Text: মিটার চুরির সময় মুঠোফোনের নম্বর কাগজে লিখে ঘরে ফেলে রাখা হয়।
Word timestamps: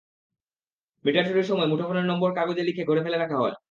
মিটার 1.05 1.25
চুরির 1.27 1.47
সময় 1.49 1.69
মুঠোফোনের 1.71 2.05
নম্বর 2.05 2.29
কাগজে 2.33 2.63
লিখে 2.63 2.83
ঘরে 2.85 3.01
ফেলে 3.05 3.17
রাখা 3.17 3.37
হয়। 3.37 3.55